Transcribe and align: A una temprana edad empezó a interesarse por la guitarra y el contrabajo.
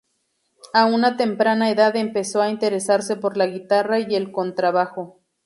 A 0.73 0.87
una 0.87 1.15
temprana 1.15 1.69
edad 1.69 1.95
empezó 1.95 2.41
a 2.41 2.49
interesarse 2.49 3.17
por 3.17 3.37
la 3.37 3.45
guitarra 3.45 3.99
y 3.99 4.15
el 4.15 4.31
contrabajo. 4.31 5.19